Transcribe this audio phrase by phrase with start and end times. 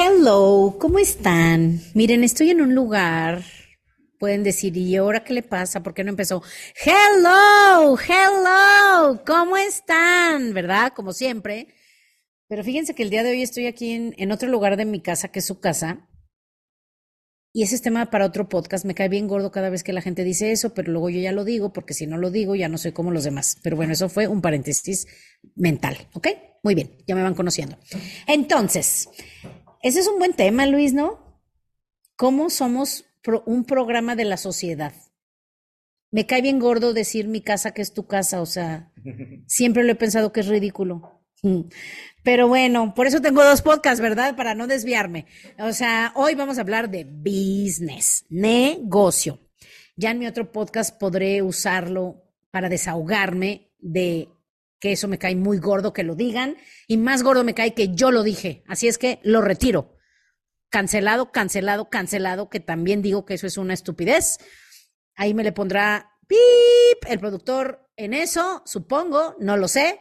[0.00, 1.80] Hello, ¿cómo están?
[1.92, 3.42] Miren, estoy en un lugar
[4.20, 5.82] pueden decir, ¿y ahora qué le pasa?
[5.82, 6.40] ¿Por qué no empezó?
[6.84, 10.54] Hello, hello, ¿cómo están?
[10.54, 10.92] ¿Verdad?
[10.94, 11.68] Como siempre.
[12.46, 15.28] Pero fíjense que el día de hoy estoy aquí en, otro lugar de mi casa,
[15.28, 16.08] que es su casa.
[17.52, 18.84] Y ese es tema para otro podcast.
[18.84, 21.32] Me cae bien gordo cada vez que la gente dice eso, pero luego yo ya
[21.32, 23.58] lo digo, porque si no lo digo, ya no soy como los demás.
[23.64, 25.08] Pero bueno, eso fue un paréntesis
[25.56, 26.28] mental, ¿ok?
[26.62, 27.78] Muy bien, ya me van conociendo.
[28.26, 29.08] Entonces,
[29.82, 31.18] ese es un buen tema, Luis, ¿no?
[32.16, 33.04] ¿Cómo somos
[33.44, 34.92] un programa de la sociedad.
[36.10, 38.92] Me cae bien gordo decir mi casa que es tu casa, o sea,
[39.46, 41.22] siempre lo he pensado que es ridículo.
[42.24, 44.34] Pero bueno, por eso tengo dos podcasts, ¿verdad?
[44.34, 45.26] Para no desviarme.
[45.58, 49.38] O sea, hoy vamos a hablar de business, negocio.
[49.96, 54.28] Ya en mi otro podcast podré usarlo para desahogarme de
[54.80, 57.94] que eso me cae muy gordo que lo digan y más gordo me cae que
[57.94, 58.62] yo lo dije.
[58.66, 59.98] Así es que lo retiro
[60.70, 64.38] cancelado, cancelado, cancelado, que también digo que eso es una estupidez.
[65.14, 70.00] Ahí me le pondrá pip el productor en eso, supongo, no lo sé.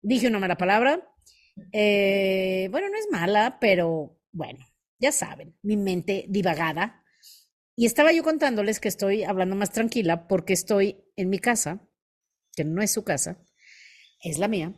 [0.00, 1.06] Dije una mala palabra.
[1.72, 4.64] Eh, bueno, no es mala, pero bueno,
[4.98, 7.04] ya saben, mi mente divagada.
[7.76, 11.86] Y estaba yo contándoles que estoy hablando más tranquila porque estoy en mi casa,
[12.54, 13.42] que no es su casa,
[14.22, 14.72] es la mía.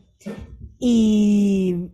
[0.78, 1.90] Y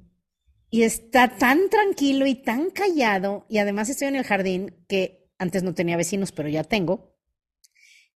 [0.70, 5.62] y está tan tranquilo y tan callado, y además estoy en el jardín que antes
[5.62, 7.16] no tenía vecinos, pero ya tengo.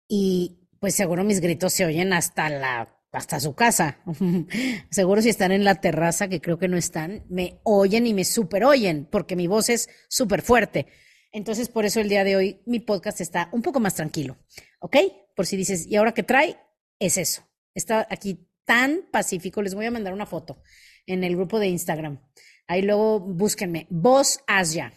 [0.06, 4.00] Y pues seguro mis gritos se oyen hasta la hasta su casa.
[4.90, 8.24] seguro si están en la terraza, que creo que no están, me oyen y me
[8.24, 10.86] super oyen, porque mi voz es súper fuerte.
[11.30, 14.38] Entonces, por eso el día de hoy mi podcast está un poco más tranquilo.
[14.80, 14.96] ¿Ok?
[15.36, 16.58] Por si dices, ¿y ahora qué trae?
[16.98, 17.42] Es eso.
[17.74, 19.62] Está aquí tan pacífico.
[19.62, 20.62] Les voy a mandar una foto
[21.06, 22.20] en el grupo de Instagram.
[22.66, 23.86] Ahí luego búsquenme.
[23.90, 24.92] Voz Asia.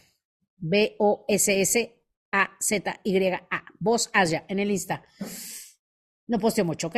[0.58, 2.06] B-O-S-S-A-Z-Y-A.
[3.80, 5.04] Voz Asia en el Insta.
[6.28, 6.98] No posteo mucho, ¿ok?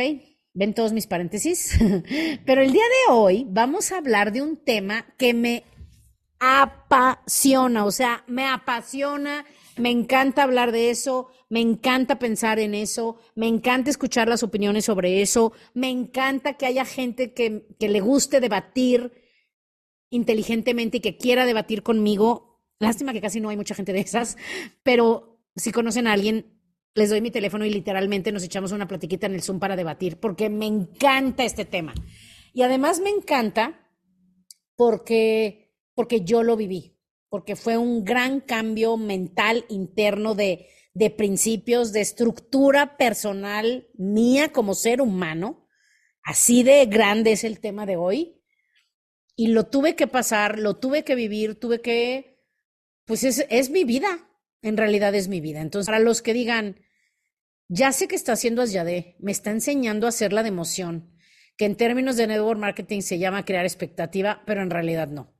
[0.54, 1.78] Ven todos mis paréntesis.
[2.46, 5.64] Pero el día de hoy vamos a hablar de un tema que me
[6.40, 9.44] apasiona, o sea, me apasiona,
[9.76, 14.84] me encanta hablar de eso, me encanta pensar en eso, me encanta escuchar las opiniones
[14.84, 19.12] sobre eso, me encanta que haya gente que, que le guste debatir
[20.10, 22.62] inteligentemente y que quiera debatir conmigo.
[22.78, 24.36] Lástima que casi no hay mucha gente de esas,
[24.82, 26.58] pero si conocen a alguien,
[26.94, 30.18] les doy mi teléfono y literalmente nos echamos una platiquita en el Zoom para debatir,
[30.18, 31.94] porque me encanta este tema.
[32.52, 33.88] Y además me encanta
[34.76, 36.96] porque, porque yo lo viví,
[37.28, 40.66] porque fue un gran cambio mental interno de,
[40.98, 45.68] de principios, de estructura personal mía como ser humano.
[46.24, 48.42] Así de grande es el tema de hoy
[49.36, 52.42] y lo tuve que pasar, lo tuve que vivir, tuve que,
[53.04, 54.28] pues es, es mi vida,
[54.60, 55.60] en realidad es mi vida.
[55.60, 56.80] Entonces, para los que digan,
[57.68, 61.16] ya sé que está haciendo Asyade, me está enseñando a hacerla de emoción,
[61.56, 65.37] que en términos de network marketing se llama crear expectativa, pero en realidad no.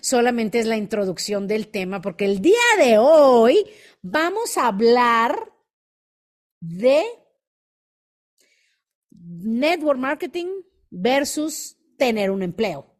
[0.00, 3.66] Solamente es la introducción del tema, porque el día de hoy
[4.00, 5.52] vamos a hablar
[6.60, 7.02] de
[9.10, 10.46] network marketing
[10.90, 12.92] versus tener un empleo.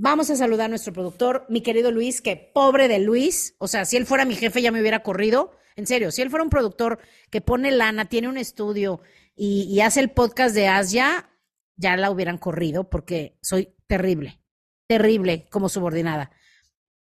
[0.00, 3.84] Vamos a saludar a nuestro productor, mi querido Luis, que pobre de Luis, o sea,
[3.84, 5.52] si él fuera mi jefe ya me hubiera corrido.
[5.74, 9.00] En serio, si él fuera un productor que pone lana, tiene un estudio
[9.34, 11.30] y, hace el podcast de Asia,
[11.76, 14.40] ya la hubieran corrido porque soy terrible,
[14.88, 16.32] terrible como subordinada.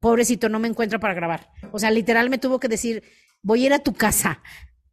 [0.01, 1.51] Pobrecito, no me encuentra para grabar.
[1.71, 3.05] O sea, literal me tuvo que decir,
[3.43, 4.43] voy a ir a tu casa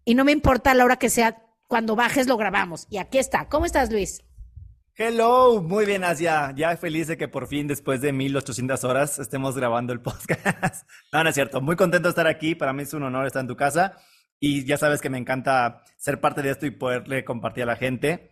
[0.05, 2.85] y no me importa la hora que sea, cuando bajes lo grabamos.
[2.89, 3.47] Y aquí está.
[3.47, 4.21] ¿Cómo estás, Luis?
[4.95, 6.53] Hello, muy bien, Asia.
[6.55, 10.85] Ya feliz de que por fin, después de 1800 horas, estemos grabando el podcast.
[11.13, 11.61] no, no es cierto.
[11.61, 12.55] Muy contento de estar aquí.
[12.55, 13.95] Para mí es un honor estar en tu casa.
[14.39, 17.75] Y ya sabes que me encanta ser parte de esto y poderle compartir a la
[17.77, 18.30] gente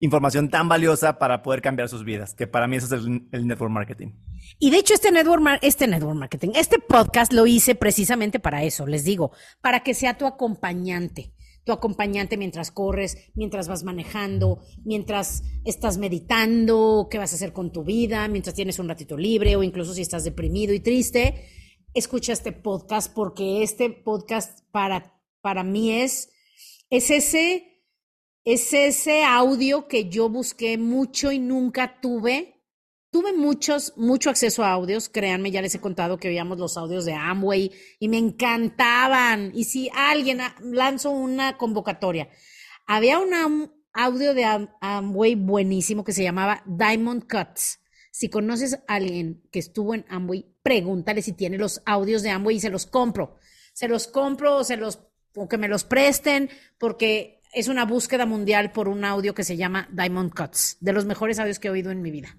[0.00, 3.72] información tan valiosa para poder cambiar sus vidas, que para mí eso es el, network
[3.72, 4.12] marketing.
[4.58, 8.86] Y de hecho este network, este network marketing, este podcast lo hice precisamente para eso,
[8.86, 11.32] les digo, para que sea tu acompañante,
[11.64, 17.72] tu acompañante mientras corres, mientras vas manejando, mientras estás meditando, qué vas a hacer con
[17.72, 21.46] tu vida, mientras tienes un ratito libre o incluso si estás deprimido y triste,
[21.94, 26.28] escucha este podcast porque este podcast para, para mí es,
[26.90, 27.75] es ese
[28.46, 32.62] es ese audio que yo busqué mucho y nunca tuve.
[33.10, 37.04] Tuve muchos, mucho acceso a audios, créanme, ya les he contado que oíamos los audios
[37.04, 39.50] de Amway y me encantaban.
[39.52, 42.28] Y si alguien lanzó una convocatoria,
[42.86, 47.80] había un audio de Amway buenísimo que se llamaba Diamond Cuts.
[48.12, 52.56] Si conoces a alguien que estuvo en Amway, pregúntale si tiene los audios de Amway
[52.56, 53.38] y se los compro.
[53.72, 55.00] Se los compro o se los
[55.34, 56.48] o que me los presten
[56.78, 61.06] porque es una búsqueda mundial por un audio que se llama Diamond Cuts, de los
[61.06, 62.38] mejores audios que he oído en mi vida.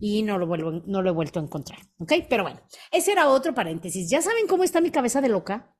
[0.00, 1.80] Y no lo, he vuelto a encontrar.
[1.98, 2.14] ¿Ok?
[2.30, 4.08] Pero bueno, ese era otro paréntesis.
[4.08, 5.76] ¿Ya saben cómo está mi cabeza de loca?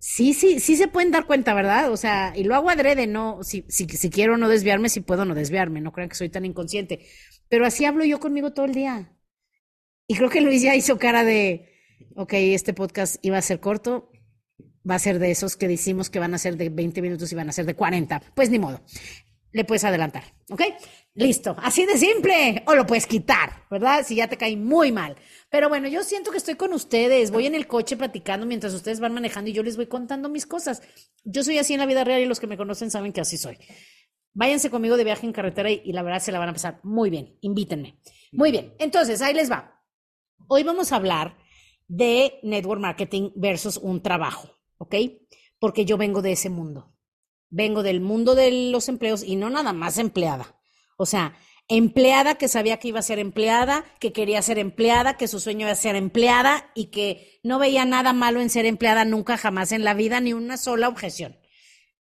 [0.00, 1.92] Sí, sí, sí se pueden dar cuenta, ¿verdad?
[1.92, 5.24] O sea, y lo hago adrede, no, si, si, si quiero no desviarme, si puedo
[5.24, 7.06] no desviarme, no crean que soy tan inconsciente.
[7.48, 9.16] Pero así hablo yo conmigo todo el día.
[10.08, 11.70] Y creo que Luis ya hizo cara de,
[12.16, 14.10] ok, este podcast iba a ser corto,
[14.88, 17.34] va a ser de esos que decimos que van a ser de 20 minutos y
[17.34, 18.22] van a ser de 40.
[18.34, 18.80] Pues ni modo.
[19.52, 20.62] Le puedes adelantar, ¿ok?
[21.14, 22.64] Listo, así de simple.
[22.66, 24.04] O lo puedes quitar, ¿verdad?
[24.04, 25.14] Si ya te cae muy mal.
[25.48, 27.30] Pero bueno, yo siento que estoy con ustedes.
[27.30, 30.44] Voy en el coche platicando mientras ustedes van manejando y yo les voy contando mis
[30.44, 30.82] cosas.
[31.22, 33.38] Yo soy así en la vida real y los que me conocen saben que así
[33.38, 33.58] soy.
[34.32, 36.80] Váyanse conmigo de viaje en carretera y, y la verdad se la van a pasar
[36.82, 37.38] muy bien.
[37.40, 38.00] Invítenme.
[38.32, 38.74] Muy bien.
[38.80, 39.80] Entonces, ahí les va.
[40.48, 41.36] Hoy vamos a hablar
[41.86, 44.50] de network marketing versus un trabajo.
[44.84, 44.94] ¿Ok?
[45.58, 46.94] Porque yo vengo de ese mundo.
[47.50, 50.60] Vengo del mundo de los empleos y no nada más empleada.
[50.96, 51.36] O sea,
[51.68, 55.66] empleada que sabía que iba a ser empleada, que quería ser empleada, que su sueño
[55.66, 59.84] era ser empleada y que no veía nada malo en ser empleada nunca jamás en
[59.84, 61.38] la vida, ni una sola objeción.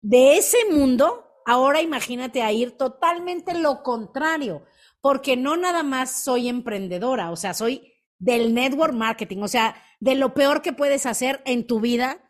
[0.02, 4.64] De ese mundo, ahora imagínate a ir totalmente lo contrario,
[5.02, 10.16] porque no nada más soy emprendedora, o sea, soy del network marketing, o sea, de
[10.16, 12.29] lo peor que puedes hacer en tu vida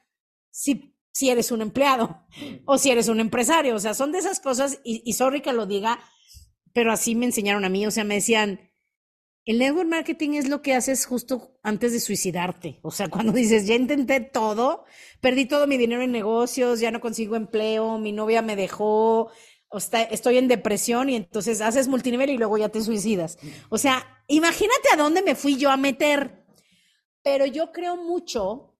[0.51, 2.25] si, si eres un empleado
[2.65, 3.75] o si eres un empresario.
[3.75, 5.99] O sea, son de esas cosas, y, y sorry que lo diga,
[6.73, 7.85] pero así me enseñaron a mí.
[7.85, 8.69] O sea, me decían,
[9.45, 12.79] el network marketing es lo que haces justo antes de suicidarte.
[12.83, 14.85] O sea, cuando dices, ya intenté todo,
[15.21, 19.31] perdí todo mi dinero en negocios, ya no consigo empleo, mi novia me dejó,
[19.69, 23.37] o está, estoy en depresión y entonces haces multinivel y luego ya te suicidas.
[23.69, 26.45] O sea, imagínate a dónde me fui yo a meter.
[27.21, 28.78] Pero yo creo mucho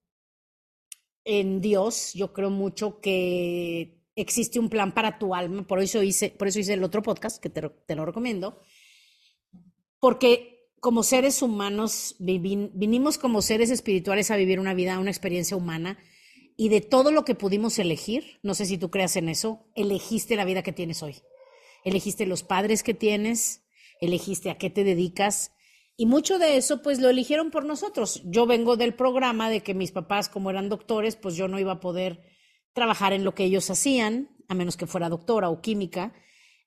[1.24, 6.30] en Dios, yo creo mucho que existe un plan para tu alma, por eso hice,
[6.30, 8.60] por eso hice el otro podcast, que te, lo recomiendo,
[9.98, 15.98] porque como seres humanos vinimos como seres espirituales a vivir una vida, una experiencia humana,
[16.56, 20.36] y de todo lo que pudimos elegir, no sé si tú creas en eso, elegiste
[20.36, 21.16] la vida que tienes hoy.
[21.84, 23.62] Elegiste los padres que tienes,
[24.00, 25.52] elegiste a qué te dedicas,
[26.00, 28.22] y mucho de eso, pues lo eligieron por nosotros.
[28.24, 31.72] Yo vengo del programa de que mis papás, como eran doctores, pues yo no iba
[31.72, 32.22] a poder
[32.72, 36.14] trabajar en lo que ellos hacían, a menos que fuera doctora o química.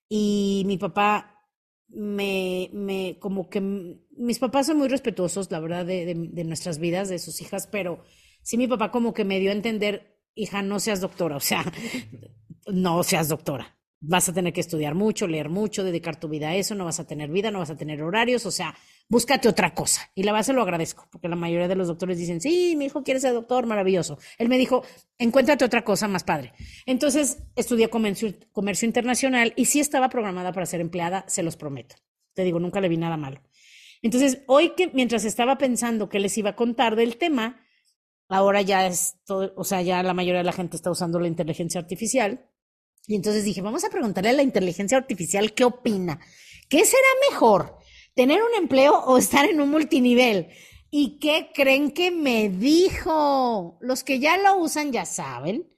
[0.07, 1.47] Y mi papá
[1.87, 7.09] me, me como que, mis papás son muy respetuosos, la verdad, de, de nuestras vidas,
[7.09, 8.03] de sus hijas, pero
[8.43, 11.65] sí mi papá como que me dio a entender, hija, no seas doctora, o sea,
[12.67, 16.55] no seas doctora vas a tener que estudiar mucho, leer mucho, dedicar tu vida a
[16.55, 18.75] eso, no vas a tener vida, no vas a tener horarios, o sea,
[19.07, 20.09] búscate otra cosa.
[20.15, 23.03] Y la base lo agradezco, porque la mayoría de los doctores dicen, sí, mi hijo
[23.03, 24.17] quiere ser doctor, maravilloso.
[24.37, 24.83] Él me dijo,
[25.17, 26.53] encuéntrate otra cosa más padre.
[26.85, 31.95] Entonces, estudié comercio, comercio internacional y sí estaba programada para ser empleada, se los prometo.
[32.33, 33.41] Te digo, nunca le vi nada malo.
[34.01, 37.65] Entonces, hoy que mientras estaba pensando que les iba a contar del tema,
[38.27, 41.27] ahora ya es todo, o sea, ya la mayoría de la gente está usando la
[41.27, 42.49] inteligencia artificial
[43.07, 46.19] y entonces dije, vamos a preguntarle a la inteligencia artificial qué opina.
[46.69, 47.77] ¿Qué será mejor?
[48.15, 50.49] ¿Tener un empleo o estar en un multinivel?
[50.91, 53.77] ¿Y qué creen que me dijo?
[53.81, 55.73] Los que ya lo usan ya saben,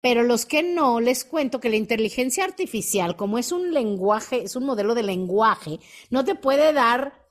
[0.00, 4.54] pero los que no, les cuento que la inteligencia artificial, como es un lenguaje, es
[4.54, 7.28] un modelo de lenguaje, no te puede dar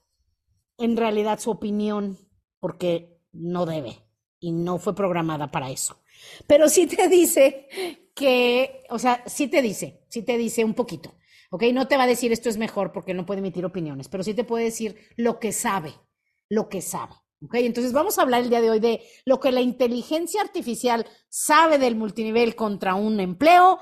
[0.78, 2.18] en realidad su opinión
[2.60, 4.04] porque no debe
[4.40, 6.02] y no fue programada para eso.
[6.46, 7.68] Pero sí te dice
[8.14, 11.16] que, o sea, sí te dice, sí te dice un poquito,
[11.50, 11.63] ¿ok?
[11.74, 14.34] No te va a decir esto es mejor porque no puede emitir opiniones, pero sí
[14.34, 15.94] te puede decir lo que sabe,
[16.50, 17.13] lo que sabe,
[17.44, 17.56] ¿Ok?
[17.56, 21.77] Entonces vamos a hablar el día de hoy de lo que la inteligencia artificial sabe
[21.77, 23.80] del multinivel contra un empleo,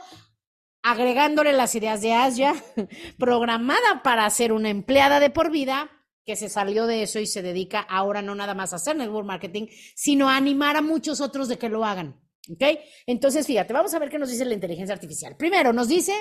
[0.83, 2.53] agregándole las ideas de Asia,
[3.17, 5.89] programada para ser una empleada de por vida,
[6.25, 9.27] que se salió de eso y se dedica ahora no nada más a hacer network
[9.27, 12.19] marketing, sino a animar a muchos otros de que lo hagan.
[12.49, 12.61] ¿Ok?
[13.05, 15.35] Entonces, fíjate, vamos a ver qué nos dice la inteligencia artificial.
[15.37, 16.13] Primero, nos dice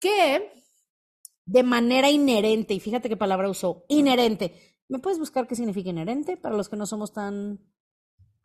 [0.00, 0.52] que
[1.46, 4.76] de manera inherente, y fíjate qué palabra usó, inherente.
[4.88, 7.60] ¿Me puedes buscar qué significa inherente para los que no somos tan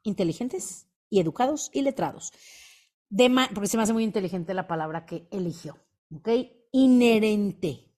[0.04, 2.32] inteligentes y educados y letrados?
[3.10, 5.78] De porque se me hace muy inteligente la palabra que eligió.
[6.16, 6.30] ¿Ok?
[6.72, 7.92] Inherente.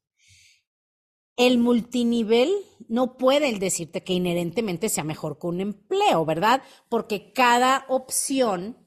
[1.36, 2.51] El multinivel
[2.88, 6.63] no puede decirte que inherentemente sea mejor que un empleo, ¿verdad?
[6.89, 8.77] Porque cada opción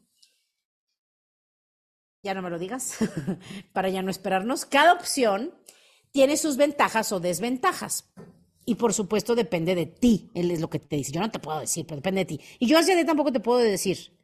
[2.22, 2.98] ya no me lo digas,
[3.72, 5.54] para ya no esperarnos, cada opción
[6.16, 8.10] tiene sus ventajas o desventajas.
[8.64, 11.12] Y por supuesto depende de ti, él es lo que te dice.
[11.12, 12.40] Yo no te puedo decir, pero depende de ti.
[12.58, 14.18] Y yo hacia ti tampoco te puedo decir.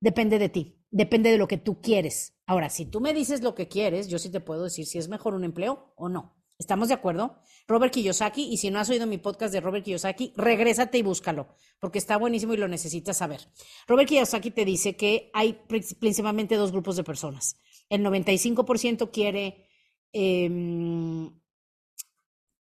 [0.00, 2.34] Depende de ti, depende de lo que tú quieres.
[2.44, 5.06] Ahora, si tú me dices lo que quieres, yo sí te puedo decir si es
[5.06, 6.34] mejor un empleo o no.
[6.58, 7.38] ¿Estamos de acuerdo?
[7.68, 11.54] Robert Kiyosaki, y si no has oído mi podcast de Robert Kiyosaki, regrésate y búscalo,
[11.78, 13.48] porque está buenísimo y lo necesitas saber.
[13.86, 15.60] Robert Kiyosaki te dice que hay
[16.00, 17.60] principalmente dos grupos de personas.
[17.88, 19.68] El 95% quiere,
[20.12, 21.30] em,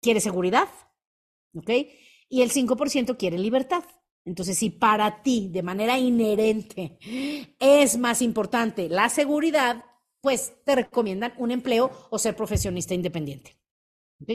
[0.01, 0.70] quiere seguridad,
[1.55, 1.70] ¿ok?
[2.29, 3.84] Y el 5% quiere libertad.
[4.25, 6.98] Entonces, si para ti, de manera inherente,
[7.60, 9.84] es más importante la seguridad,
[10.22, 13.62] pues te recomiendan un empleo o ser profesionista independiente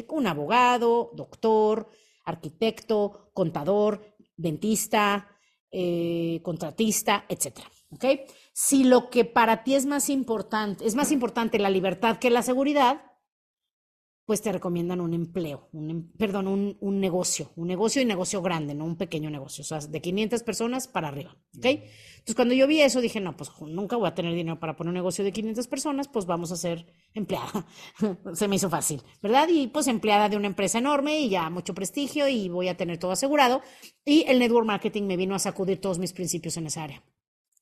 [0.08, 1.88] un abogado, doctor,
[2.24, 5.28] arquitecto, contador, dentista,
[5.70, 7.70] eh, contratista, etcétera.
[8.58, 12.40] Si lo que para ti es más importante, es más importante la libertad que la
[12.40, 13.02] seguridad,
[14.24, 18.40] pues te recomiendan un empleo, un, em, perdón, un, un, negocio, un negocio y negocio
[18.40, 21.66] grande, no un pequeño negocio, o sea, de 500 personas para arriba, ¿ok?
[21.66, 24.88] Entonces, cuando yo vi eso, dije, no, pues nunca voy a tener dinero para poner
[24.88, 27.66] un negocio de 500 personas, pues vamos a ser empleada.
[28.32, 29.48] Se me hizo fácil, ¿verdad?
[29.50, 32.96] Y pues empleada de una empresa enorme y ya mucho prestigio y voy a tener
[32.96, 33.60] todo asegurado.
[34.02, 37.04] Y el network marketing me vino a sacudir todos mis principios en esa área.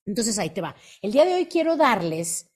[0.05, 0.75] Entonces, ahí te va.
[1.01, 2.51] El día de hoy quiero darles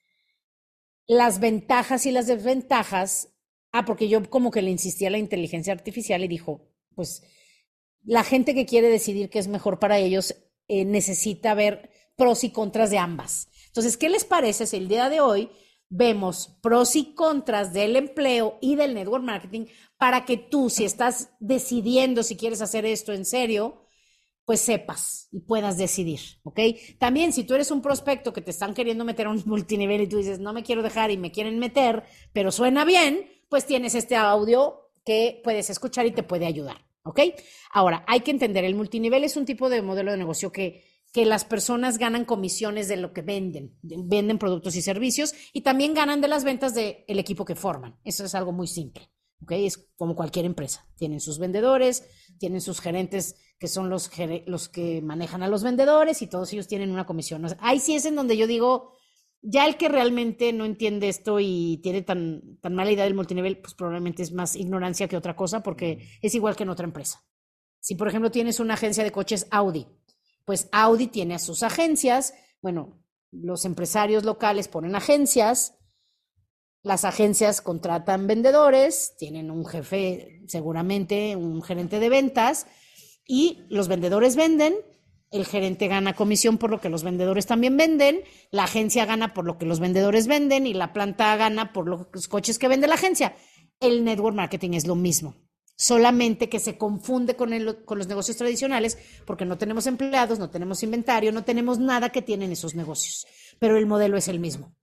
[1.07, 3.29] las ventajas y las desventajas
[3.71, 7.23] Ah, porque yo como que le insistía a la inteligencia artificial y dijo, pues
[8.03, 10.35] la gente que quiere decidir qué es mejor para ellos
[10.67, 13.49] eh, necesita ver pros y contras de ambas.
[13.67, 15.51] Entonces, ¿qué les parece si el día de hoy
[15.89, 19.65] vemos pros y contras del empleo y del network marketing
[19.97, 23.85] para que tú, si estás decidiendo si quieres hacer esto en serio,
[24.49, 26.59] pues sepas y puedas decidir, ¿ok?
[26.97, 30.07] También si tú eres un prospecto que te están queriendo meter a un multinivel y
[30.07, 32.01] tú dices, no me quiero dejar y me quieren meter,
[32.33, 37.19] pero suena bien, pues tienes este audio que puedes escuchar y te puede ayudar, ¿ok?
[37.71, 41.27] Ahora, hay que entender, el multinivel es un tipo de modelo de negocio que, que
[41.27, 46.21] las personas ganan comisiones de lo que venden, venden productos y servicios y también ganan
[46.21, 47.99] de las ventas del equipo que forman.
[48.03, 49.11] Eso es algo muy simple.
[49.41, 49.51] ¿Ok?
[49.51, 50.85] Es como cualquier empresa.
[50.95, 52.03] Tienen sus vendedores,
[52.37, 54.09] tienen sus gerentes que son los,
[54.45, 57.45] los que manejan a los vendedores y todos ellos tienen una comisión.
[57.59, 58.93] Ahí sí es en donde yo digo,
[59.41, 63.59] ya el que realmente no entiende esto y tiene tan, tan mala idea del multinivel,
[63.59, 67.23] pues probablemente es más ignorancia que otra cosa, porque es igual que en otra empresa.
[67.79, 69.87] Si, por ejemplo, tienes una agencia de coches Audi,
[70.45, 75.78] pues Audi tiene a sus agencias, bueno, los empresarios locales ponen agencias,
[76.89, 82.65] las agencias contratan vendedores, tienen un jefe, seguramente un gerente de ventas,
[83.27, 84.73] y los vendedores venden
[85.31, 89.45] el gerente gana comisión por lo que los vendedores también venden, la agencia gana por
[89.45, 92.95] lo que los vendedores venden y la planta gana por los coches que vende la
[92.95, 93.35] agencia.
[93.79, 95.35] El network marketing es lo mismo,
[95.75, 101.31] solamente que se confunde con, los negocios tradicionales porque no tenemos empleados, no tenemos inventario,
[101.31, 103.27] no tenemos nada que tienen esos negocios,
[103.59, 104.75] pero el modelo es el mismo.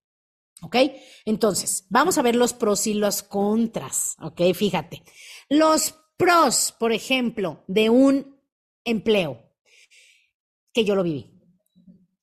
[0.62, 0.76] ¿Ok?
[1.24, 4.16] Entonces, vamos a ver los pros y los contras.
[4.20, 4.40] ¿Ok?
[4.54, 5.02] Fíjate.
[5.48, 8.40] Los pros, por ejemplo, de un
[8.84, 9.42] empleo
[10.72, 11.32] que yo lo viví.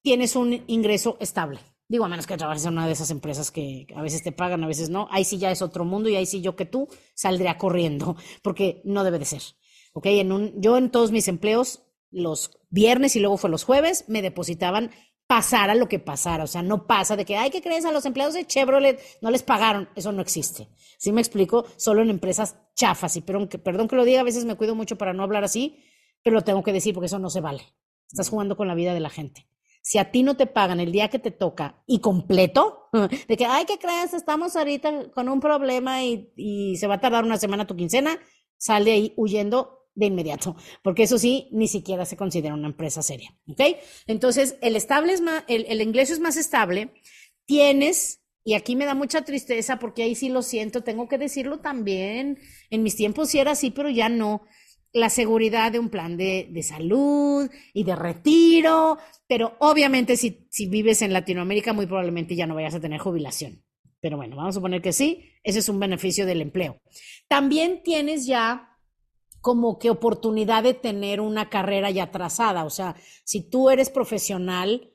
[0.01, 1.59] Tienes un ingreso estable.
[1.87, 4.63] Digo, a menos que trabajes en una de esas empresas que a veces te pagan,
[4.63, 5.07] a veces no.
[5.11, 8.81] Ahí sí ya es otro mundo y ahí sí yo que tú saldría corriendo, porque
[8.83, 9.43] no debe de ser.
[9.93, 10.07] ¿Ok?
[10.07, 14.21] En un, yo en todos mis empleos, los viernes y luego fue los jueves, me
[14.21, 14.91] depositaban
[15.27, 16.43] pasara lo que pasara.
[16.43, 17.85] O sea, no pasa de que, ay, ¿qué crees?
[17.85, 19.89] A los empleados de Chevrolet no les pagaron.
[19.95, 20.69] Eso no existe.
[20.97, 21.65] ¿Sí me explico?
[21.77, 23.15] Solo en empresas chafas.
[23.17, 25.43] Y perdón que, perdón que lo diga, a veces me cuido mucho para no hablar
[25.43, 25.83] así,
[26.21, 27.63] pero lo tengo que decir porque eso no se vale.
[28.11, 29.47] Estás jugando con la vida de la gente.
[29.81, 32.89] Si a ti no te pagan el día que te toca y completo,
[33.27, 34.13] de que, ay, ¿qué crees?
[34.13, 38.17] Estamos ahorita con un problema y, se va a tardar una semana tu quincena,
[38.57, 43.01] sal de ahí huyendo de inmediato, porque eso sí, ni siquiera se considera una empresa
[43.01, 43.61] seria, ¿ok?
[44.07, 46.91] Entonces, el estable es más, el, el inglés es más estable,
[47.45, 51.59] tienes y aquí me da mucha tristeza porque ahí sí lo siento, tengo que decirlo
[51.59, 52.39] también.
[52.69, 54.41] En mis tiempos sí era así, pero ya no.
[54.91, 60.67] La seguridad de un plan de, de salud y de retiro, pero obviamente si, si
[60.67, 63.63] vives en Latinoamérica muy probablemente ya no vayas a tener jubilación.
[64.01, 66.81] Pero bueno, vamos a suponer que sí, ese es un beneficio del empleo.
[67.29, 68.72] También tienes ya
[69.43, 72.95] como que oportunidad de tener una carrera ya trazada, o sea,
[73.25, 74.93] si tú eres profesional,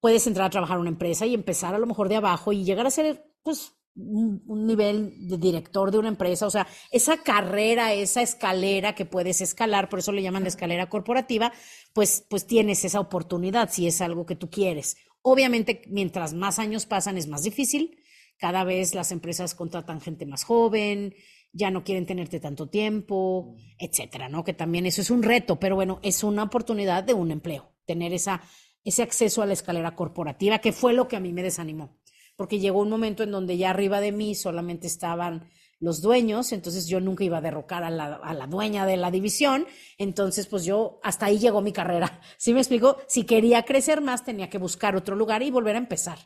[0.00, 2.64] puedes entrar a trabajar en una empresa y empezar a lo mejor de abajo y
[2.64, 7.92] llegar a ser, pues, un, nivel de director de una empresa, o sea, esa carrera,
[7.92, 11.52] esa escalera que puedes escalar, por eso le llaman la escalera corporativa,
[11.92, 14.96] pues, pues tienes esa oportunidad si es algo que tú quieres.
[15.22, 17.96] Obviamente, mientras más años pasan es más difícil,
[18.38, 21.14] cada vez las empresas contratan gente más joven,
[21.56, 24.44] ya no quieren tenerte tanto tiempo, etcétera, ¿no?
[24.44, 28.12] Que también eso es un reto, pero bueno, es una oportunidad de un empleo, tener
[28.12, 28.42] esa
[28.86, 31.98] ese acceso a la escalera corporativa, que fue lo que a mí me desanimó,
[32.36, 36.86] porque llegó un momento en donde ya arriba de mí solamente estaban los dueños, entonces
[36.86, 39.66] yo nunca iba a derrocar a la, dueña de la división,
[39.98, 42.20] entonces pues yo, hasta ahí llegó mi carrera.
[42.38, 42.96] ¿Sí me explico?
[43.08, 46.18] Si quería crecer más, tenía que buscar otro lugar y volver a empezar.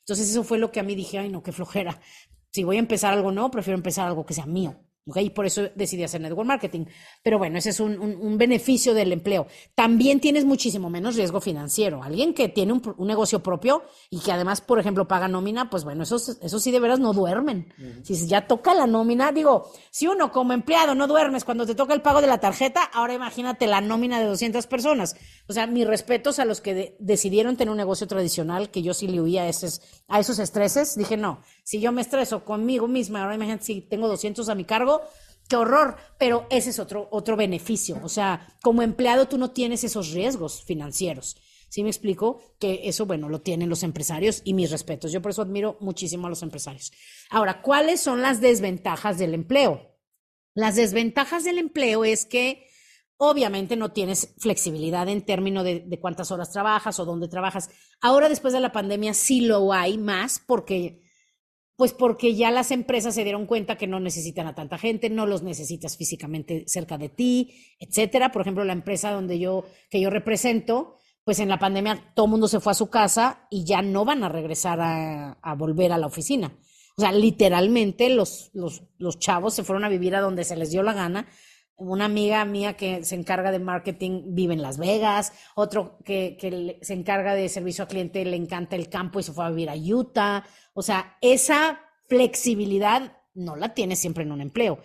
[0.00, 2.00] Entonces eso fue lo que a mí dije, ay no, qué flojera.
[2.50, 4.76] Si voy a empezar algo no, prefiero empezar algo que sea mío.
[5.16, 6.84] Y por eso decidí hacer network marketing.
[7.22, 9.46] Pero bueno, ese es un, un, beneficio del empleo.
[9.74, 12.02] También tienes muchísimo menos riesgo financiero.
[12.02, 15.84] Alguien que tiene un, un, negocio propio y que además, por ejemplo, paga nómina, pues
[15.84, 17.72] bueno, esos, eso sí de veras no duermen.
[18.02, 21.94] Si ya toca la nómina, digo, si uno como empleado no duermes cuando te toca
[21.94, 25.16] el pago de la tarjeta, ahora imagínate la nómina de 200 personas.
[25.48, 29.08] O sea, mis respetos a los que decidieron tener un negocio tradicional, que yo sí
[29.08, 30.96] le huía a esos, a esos estreses.
[30.96, 34.64] Dije, no, si yo me estreso conmigo misma, ahora imagínate si tengo 200 a mi
[34.64, 35.02] cargo,
[35.50, 38.00] qué horror, pero ese es otro, otro beneficio.
[38.02, 41.36] O sea, como empleado tú no tienes esos riesgos financieros.
[41.68, 42.40] ¿Sí me explico?
[42.58, 45.12] Que eso, bueno, lo tienen los empresarios y mis respetos.
[45.12, 46.90] Yo por eso admiro muchísimo a los empresarios.
[47.28, 49.94] Ahora, ¿cuáles son las desventajas del empleo?
[50.54, 52.66] Las desventajas del empleo es que
[53.18, 57.68] obviamente no tienes flexibilidad en términos de, de cuántas horas trabajas o dónde trabajas.
[58.00, 61.06] Ahora, después de la pandemia, sí lo hay más porque
[61.78, 65.26] pues porque ya las empresas se dieron cuenta que no necesitan a tanta gente, no
[65.26, 68.32] los necesitas físicamente cerca de ti, etcétera.
[68.32, 72.30] Por ejemplo, la empresa donde yo, que yo represento, pues en la pandemia todo el
[72.32, 75.98] mundo se fue a su casa y ya no van a regresar a, volver a
[75.98, 76.52] la oficina.
[76.96, 80.72] O sea, literalmente los, los, los chavos se fueron a vivir a donde se les
[80.72, 81.28] dio la gana,
[81.78, 86.78] una amiga mía que se encarga de marketing vive en Las Vegas, otro que, que,
[86.82, 89.70] se encarga de servicio al cliente le encanta el campo y se fue a vivir
[89.70, 90.44] a Utah.
[90.74, 94.80] O sea, esa flexibilidad no la tienes siempre en un empleo.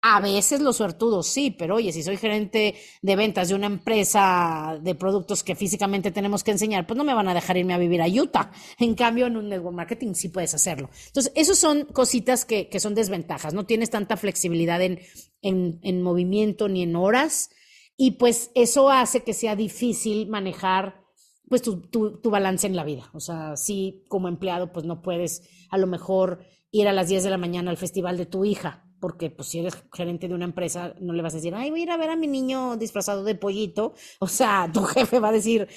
[0.00, 4.78] A veces los suertudos sí, pero oye, si soy gerente de ventas de una empresa
[4.80, 7.78] de productos que físicamente tenemos que enseñar, pues no me van a dejar irme a
[7.78, 8.52] vivir a Utah.
[8.78, 10.88] En cambio, en un network marketing sí puedes hacerlo.
[11.08, 13.54] Entonces, esas son cositas que, que son desventajas.
[13.54, 15.00] No tienes tanta flexibilidad en,
[15.42, 17.50] en, en movimiento ni en horas.
[17.96, 21.08] Y pues eso hace que sea difícil manejar
[21.48, 23.10] pues tu, tu, tu, balance en la vida.
[23.14, 27.24] O sea, sí, como empleado, pues no puedes a lo mejor ir a las 10
[27.24, 30.44] de la mañana al festival de tu hija, porque pues si eres gerente de una
[30.44, 32.76] empresa, no le vas a decir, ay, voy a ir a ver a mi niño
[32.76, 33.94] disfrazado de pollito.
[34.20, 35.68] O sea, tu jefe va a decir,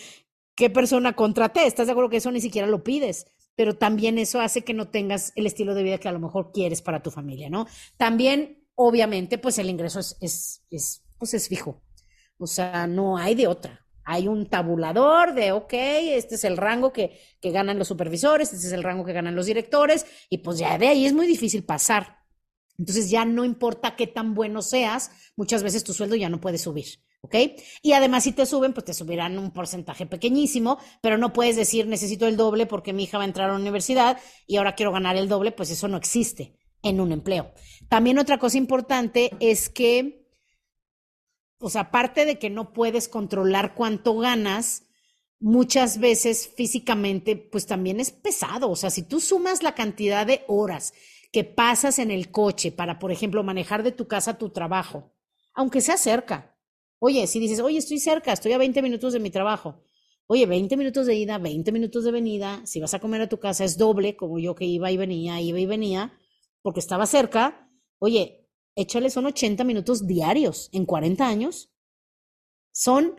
[0.55, 1.65] ¿qué persona contraté?
[1.65, 3.27] ¿Estás de acuerdo que eso ni siquiera lo pides?
[3.55, 6.51] Pero también eso hace que no tengas el estilo de vida que a lo mejor
[6.51, 7.67] quieres para tu familia, ¿no?
[7.97, 11.84] También, obviamente, pues el ingreso es, es, es pues es fijo.
[12.38, 13.86] O sea, no hay de otra.
[14.03, 18.65] Hay un tabulador de, ok, este es el rango que, que ganan los supervisores, este
[18.65, 21.63] es el rango que ganan los directores, y pues ya de ahí es muy difícil
[21.63, 22.20] pasar.
[22.82, 26.58] Entonces ya no importa qué tan bueno seas, muchas veces tu sueldo ya no puede
[26.58, 26.88] subir,
[27.22, 27.36] ¿ok?
[27.84, 31.86] Y además si te suben, pues te subirán un porcentaje pequeñísimo, pero no puedes decir
[31.86, 34.17] necesito el doble porque mi hija va a entrar a la universidad
[34.48, 37.54] y ahora quiero ganar el doble, pues eso no existe en un empleo.
[37.88, 40.26] También otra cosa importante es que
[41.60, 44.88] o sea, aparte de que no puedes controlar cuánto ganas,
[45.39, 48.72] muchas veces físicamente, pues también es pesado.
[48.72, 50.94] O sea, si tú sumas la cantidad de horas
[51.32, 55.13] que pasas en el coche para, por ejemplo, manejar de tu casa a tu trabajo,
[55.54, 56.58] aunque sea cerca.
[57.00, 59.82] Oye, si dices, oye, estoy cerca, estoy a 20 minutos de mi trabajo.
[60.28, 62.62] Oye, 20 minutos de ida, 20 minutos de venida.
[62.65, 65.41] Si vas a comer a tu casa es doble, como yo que iba y venía,
[65.41, 66.13] iba y venía,
[66.62, 67.70] porque estaba cerca.
[68.00, 71.74] Oye, échale, son 80 minutos diarios en 40 años.
[72.72, 73.15] Son,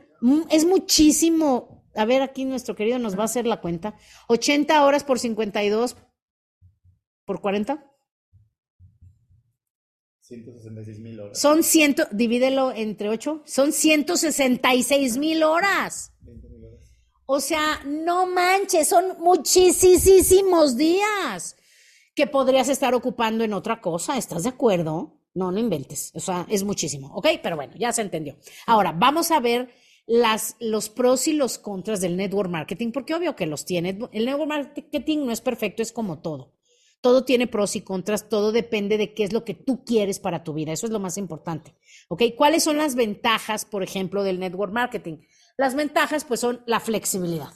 [0.51, 1.85] es muchísimo.
[1.95, 3.97] A ver, aquí nuestro querido nos va a hacer la cuenta.
[4.29, 5.97] 80 horas por 52
[7.27, 7.92] por 40.
[10.23, 11.41] 166 mil horas.
[11.41, 16.13] Son ciento, divídelo entre ocho, son 166 mil horas.
[17.27, 21.57] O sea, no manches, son muchísimos días
[22.15, 24.17] que podrías estar ocupando en otra cosa.
[24.17, 25.19] ¿Estás de acuerdo?
[25.35, 26.13] No, no inventes.
[26.15, 27.11] O sea, es muchísimo.
[27.15, 27.29] ¿Ok?
[27.43, 28.37] Pero bueno, ya se entendió.
[28.67, 29.71] Ahora, vamos a ver
[30.07, 33.99] las, los pros y los contras del network marketing, porque obvio que los tiene.
[34.13, 36.52] El network marketing no es perfecto, es como todo.
[37.03, 40.45] Todo tiene pros y contras, todo depende de qué es lo que tú quieres para
[40.45, 40.73] tu vida.
[40.73, 41.75] Eso es lo más importante.
[42.09, 42.23] ¿Ok?
[42.37, 45.19] ¿Cuáles son las ventajas, por ejemplo, del network marketing?
[45.59, 47.53] Las ventajas, pues, son la flexibilidad.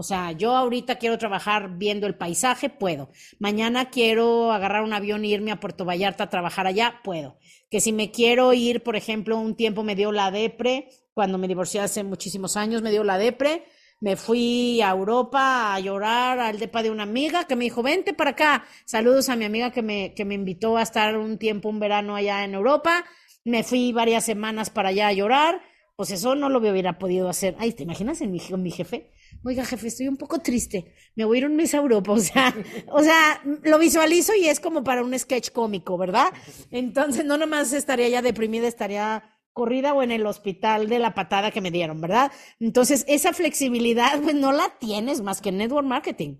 [0.00, 3.10] O sea, yo ahorita quiero trabajar viendo el paisaje, puedo.
[3.40, 7.36] Mañana quiero agarrar un avión e irme a Puerto Vallarta a trabajar allá, puedo.
[7.68, 11.48] Que si me quiero ir, por ejemplo, un tiempo me dio la depre, cuando me
[11.48, 13.64] divorcié hace muchísimos años, me dio la depre,
[14.00, 18.14] me fui a Europa a llorar al depa de una amiga que me dijo, vente
[18.14, 18.64] para acá.
[18.84, 22.14] Saludos a mi amiga que me, que me invitó a estar un tiempo, un verano
[22.14, 23.04] allá en Europa.
[23.44, 25.60] Me fui varias semanas para allá a llorar.
[25.96, 27.56] Pues eso no lo hubiera podido hacer.
[27.58, 29.10] Ay, ¿te imaginas en mi, mi jefe?
[29.44, 30.94] Oiga, jefe, estoy un poco triste.
[31.16, 32.12] Me voy a ir un mes a Europa.
[32.18, 32.54] O sea,
[32.86, 36.32] o sea, lo visualizo y es como para un sketch cómico, ¿verdad?
[36.70, 41.50] Entonces, no nomás estaría ya deprimida, estaría corrida o en el hospital de la patada
[41.50, 42.32] que me dieron, ¿verdad?
[42.60, 46.36] Entonces, esa flexibilidad, pues no la tienes más que en network marketing.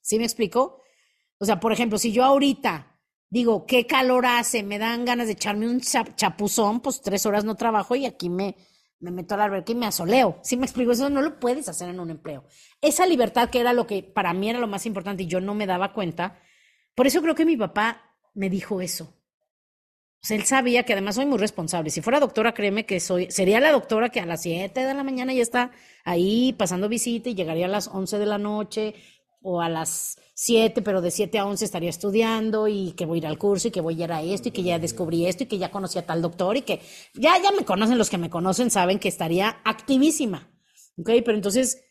[0.00, 0.82] ¿Sí me explico?
[1.38, 2.98] O sea, por ejemplo, si yo ahorita
[3.30, 4.62] digo, ¿qué calor hace?
[4.62, 8.56] Me dan ganas de echarme un chapuzón, pues tres horas no trabajo y aquí me,
[9.00, 10.38] me meto al alberca y me asoleo.
[10.42, 10.92] ¿Sí me explico?
[10.92, 12.44] Eso no lo puedes hacer en un empleo.
[12.80, 15.54] Esa libertad que era lo que para mí era lo más importante y yo no
[15.54, 16.40] me daba cuenta.
[16.94, 19.12] Por eso creo que mi papá me dijo eso.
[20.24, 21.90] Sea, él sabía que además soy muy responsable.
[21.90, 25.04] Si fuera doctora, créeme que soy, sería la doctora que a las 7 de la
[25.04, 25.70] mañana ya está
[26.02, 28.94] ahí pasando visita y llegaría a las 11 de la noche
[29.42, 33.20] o a las 7, pero de 7 a 11 estaría estudiando y que voy a
[33.20, 35.42] ir al curso y que voy a ir a esto y que ya descubrí esto
[35.42, 36.80] y que ya conocí a tal doctor y que
[37.12, 40.50] ya, ya me conocen, los que me conocen saben que estaría activísima.
[40.96, 41.10] ¿Ok?
[41.22, 41.84] Pero entonces,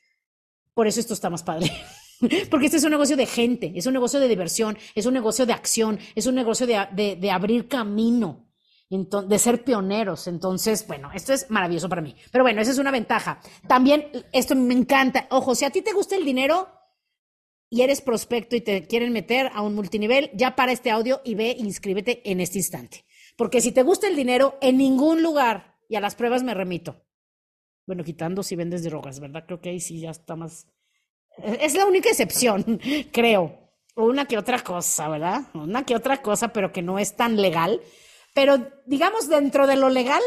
[0.73, 1.71] por eso esto está más padre.
[2.49, 5.45] Porque este es un negocio de gente, es un negocio de diversión, es un negocio
[5.45, 8.49] de acción, es un negocio de, de abrir camino,
[8.89, 10.27] de ser pioneros.
[10.27, 12.15] Entonces, bueno, esto es maravilloso para mí.
[12.31, 13.41] Pero bueno, esa es una ventaja.
[13.67, 15.27] También, esto me encanta.
[15.31, 16.69] Ojo, si a ti te gusta el dinero,
[17.73, 21.33] y eres prospecto y te quieren meter a un multinivel, ya para este audio y
[21.33, 23.03] ve, inscríbete en este instante.
[23.35, 27.03] Porque si te gusta el dinero, en ningún lugar, y a las pruebas me remito.
[27.87, 29.45] Bueno, quitando si vendes drogas, ¿verdad?
[29.47, 30.67] Creo que ahí sí ya está más.
[31.37, 32.79] Es la única excepción,
[33.11, 33.59] creo.
[33.95, 35.43] Una que otra cosa, ¿verdad?
[35.53, 37.81] Una que otra cosa, pero que no es tan legal.
[38.33, 40.21] Pero digamos, dentro de lo legal,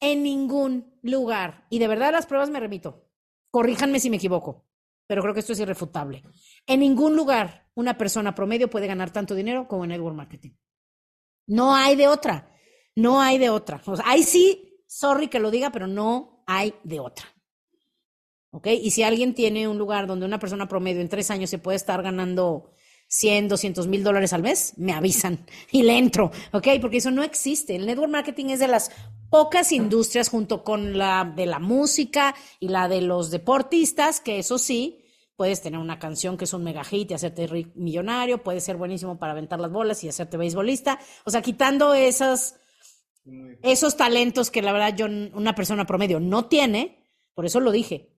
[0.00, 1.66] en ningún lugar.
[1.70, 3.08] Y de verdad, las pruebas me remito.
[3.50, 4.66] Corríjanme si me equivoco
[5.12, 6.22] pero creo que esto es irrefutable.
[6.66, 10.52] En ningún lugar una persona promedio puede ganar tanto dinero como en network marketing.
[11.46, 12.50] No hay de otra.
[12.94, 13.82] No hay de otra.
[13.84, 17.26] O ahí sí, sorry que lo diga, pero no hay de otra.
[18.52, 18.66] ¿Ok?
[18.66, 21.76] Y si alguien tiene un lugar donde una persona promedio en tres años se puede
[21.76, 22.70] estar ganando
[23.08, 26.68] 100, 200 mil dólares al mes, me avisan y le entro, ¿ok?
[26.80, 27.74] Porque eso no existe.
[27.74, 28.90] El network marketing es de las
[29.30, 34.58] pocas industrias junto con la de la música y la de los deportistas, que eso
[34.58, 35.02] sí,
[35.34, 39.18] puedes tener una canción que es un mega hit y hacerte millonario, puede ser buenísimo
[39.18, 40.98] para aventar las bolas y hacerte beisbolista.
[41.24, 42.54] O sea, quitando esos
[43.96, 47.02] talentos que la verdad yo, una persona promedio no tiene,
[47.34, 48.11] por eso lo dije,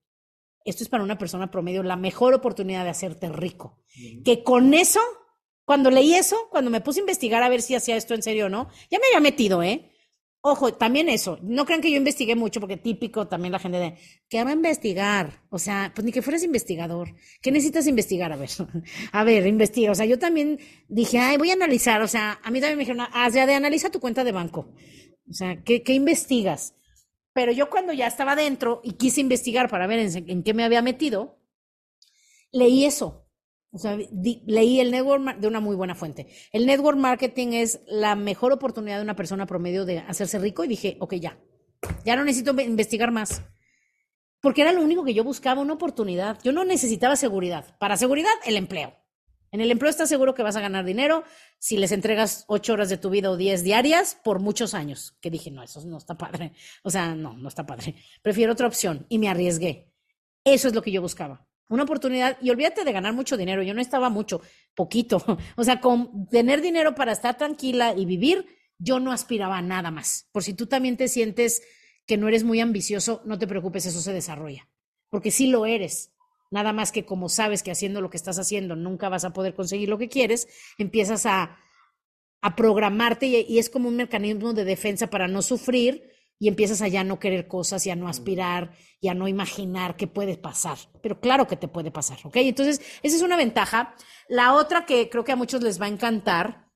[0.64, 3.82] esto es para una persona promedio la mejor oportunidad de hacerte rico.
[4.24, 5.00] Que con eso,
[5.64, 8.46] cuando leí eso, cuando me puse a investigar a ver si hacía esto en serio
[8.46, 9.90] o no, ya me había metido, ¿eh?
[10.46, 13.96] Ojo, también eso, no crean que yo investigué mucho, porque típico también la gente de,
[14.28, 15.42] ¿qué va a investigar?
[15.48, 17.14] O sea, pues ni que fueras investigador.
[17.40, 18.30] ¿Qué necesitas investigar?
[18.30, 18.50] A ver,
[19.12, 19.90] a ver, investiga.
[19.90, 22.02] O sea, yo también dije, ay, voy a analizar.
[22.02, 24.68] O sea, a mí también me dijeron, haz de analiza tu cuenta de banco.
[25.30, 26.74] O sea, ¿qué, qué investigas?
[27.34, 30.80] Pero yo cuando ya estaba dentro y quise investigar para ver en, qué me había
[30.80, 31.38] metido,
[32.52, 33.28] leí eso.
[33.72, 33.98] O sea,
[34.46, 36.28] leí el network de una muy buena fuente.
[36.52, 40.68] El network marketing es la mejor oportunidad de una persona promedio de hacerse rico y
[40.68, 41.40] dije, ok, ya,
[42.04, 43.42] ya no necesito investigar más.
[44.40, 46.38] Porque era lo único que yo buscaba, una oportunidad.
[46.44, 47.76] Yo no necesitaba seguridad.
[47.80, 48.94] Para seguridad, el empleo.
[49.54, 51.22] En el empleo estás seguro que vas a ganar dinero
[51.60, 55.16] si les entregas ocho horas de tu vida o diez diarias por muchos años.
[55.20, 56.54] Que dije, no, eso no está padre.
[56.82, 57.94] O sea, no, no está padre.
[58.20, 59.92] Prefiero otra opción y me arriesgué.
[60.42, 61.46] Eso es lo que yo buscaba.
[61.68, 63.62] Una oportunidad y olvídate de ganar mucho dinero.
[63.62, 64.42] Yo no estaba mucho,
[64.74, 65.22] poquito.
[65.56, 68.46] O sea, con tener dinero para estar tranquila y vivir,
[68.78, 70.28] yo no aspiraba a nada más.
[70.32, 71.62] Por si tú también te sientes
[72.06, 74.68] que no eres muy ambicioso, no te preocupes, eso se desarrolla.
[75.10, 76.12] Porque sí lo eres
[76.50, 79.54] nada más que como sabes que haciendo lo que estás haciendo nunca vas a poder
[79.54, 81.58] conseguir lo que quieres, empiezas a,
[82.44, 86.88] a programarte y, es como un mecanismo de defensa para no sufrir y empiezas a
[86.88, 90.76] ya no querer cosas y a no aspirar y a no imaginar qué puede pasar.
[91.02, 92.36] Pero claro que te puede pasar, ¿ok?
[92.36, 93.94] Entonces, esa es una ventaja.
[94.28, 96.70] La otra que creo que a muchos les va a encantar,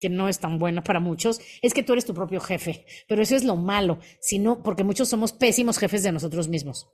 [0.00, 2.84] que no es tan buena para muchos, es que tú eres tu propio jefe.
[3.06, 6.90] Pero eso es lo malo, sino porque muchos somos pésimos jefes de nosotros mismos.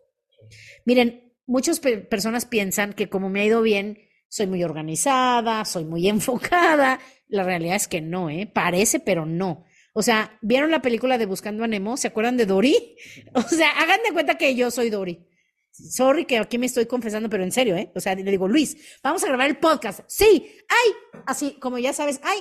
[0.84, 6.08] Miren, muchas personas piensan que como me ha ido bien, soy muy organizada, soy muy
[6.08, 7.00] enfocada.
[7.28, 8.50] La realidad es que no, ¿eh?
[8.52, 9.64] Parece, pero no.
[9.92, 11.96] O sea, ¿vieron la película de Buscando a Nemo?
[11.96, 12.96] ¿Se acuerdan de Dory?
[13.34, 15.26] O sea, hagan de cuenta que yo soy Dory.
[15.72, 17.90] Sorry que aquí me estoy confesando, pero en serio, ¿eh?
[17.96, 20.00] O sea, le digo, Luis, vamos a grabar el podcast.
[20.06, 22.38] Sí, ay, así como ya sabes, ay,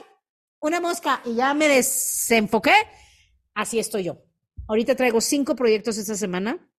[0.59, 2.73] una mosca y ya me desenfoqué.
[3.55, 4.23] Así estoy yo.
[4.67, 6.69] Ahorita traigo cinco proyectos esta semana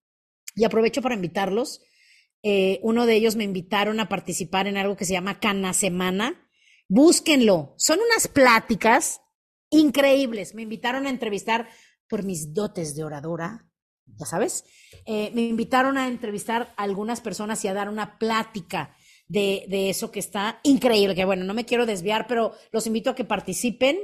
[0.54, 1.82] y aprovecho para invitarlos
[2.42, 6.48] eh, uno de ellos me invitaron a participar en algo que se llama Cana Semana.
[6.88, 7.74] Búsquenlo.
[7.76, 9.20] Son unas pláticas
[9.68, 10.54] increíbles.
[10.54, 11.68] Me invitaron a entrevistar
[12.08, 13.68] por mis dotes de oradora,
[14.06, 14.64] ya sabes.
[15.06, 18.96] Eh, me invitaron a entrevistar a algunas personas y a dar una plática
[19.28, 21.14] de, de eso que está increíble.
[21.14, 23.98] Que bueno, no me quiero desviar, pero los invito a que participen.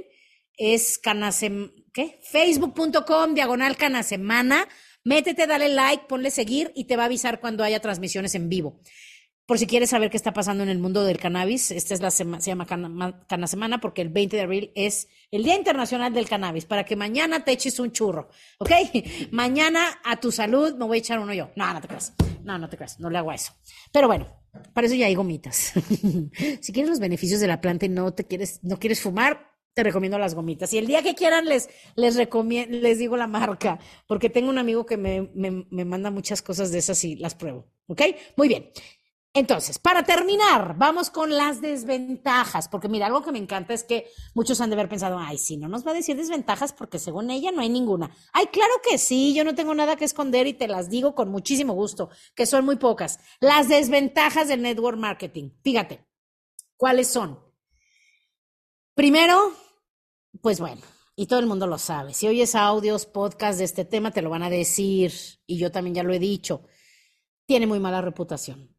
[0.59, 2.21] Es canasem, ¿qué?
[2.23, 4.69] Facebook.com diagonal Canasemana
[5.07, 8.81] Métete, dale like, ponle seguir y te va a avisar cuando haya transmisiones en vivo.
[9.47, 12.11] Por si quieres saber qué está pasando en el mundo del cannabis, esta es la
[12.11, 16.65] se llama Cana, Semana porque el 20 de abril es el Día Internacional del Cannabis,
[16.65, 18.73] para que mañana te eches un churro, ¿ok?
[19.31, 21.53] mañana a tu salud me voy a echar uno yo.
[21.55, 22.13] No, no te creas.
[22.43, 23.53] No, no te creas, no le hago eso.
[23.93, 24.27] Pero bueno,
[24.73, 25.73] para eso ya hay gomitas.
[26.61, 29.83] si quieres los beneficios de la planta y no te quieres, no quieres fumar, te
[29.83, 30.73] recomiendo las gomitas.
[30.73, 34.87] Y el día que quieran les, les les digo la marca, porque tengo un amigo
[34.87, 37.67] que me, me, me manda muchas cosas de esas y las pruebo.
[37.87, 38.01] ¿Ok?
[38.37, 38.71] Muy bien.
[39.35, 44.07] Entonces, para terminar, vamos con las desventajas, porque mira, algo que me encanta es que
[44.33, 47.29] muchos han de haber pensado, ay, sí, no nos va a decir desventajas porque según
[47.31, 48.11] ella no hay ninguna.
[48.33, 51.29] Ay, claro que sí, yo no tengo nada que esconder y te las digo con
[51.29, 53.19] muchísimo gusto, que son muy pocas.
[53.41, 55.51] Las desventajas del network marketing.
[55.63, 56.03] Fíjate,
[56.79, 57.39] ¿cuáles son?
[58.95, 59.53] Primero,
[60.43, 60.83] pues bueno,
[61.17, 62.13] y todo el mundo lo sabe.
[62.13, 65.13] Si oyes audios, podcasts de este tema, te lo van a decir,
[65.47, 66.63] y yo también ya lo he dicho.
[67.47, 68.77] Tiene muy mala reputación.